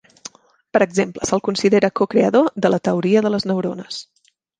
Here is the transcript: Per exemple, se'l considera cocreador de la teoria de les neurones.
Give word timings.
Per 0.77 0.79
exemple, 0.85 1.27
se'l 1.29 1.43
considera 1.47 1.91
cocreador 1.99 2.47
de 2.67 2.71
la 2.75 2.79
teoria 2.89 3.23
de 3.27 3.33
les 3.35 3.47
neurones. 3.53 4.01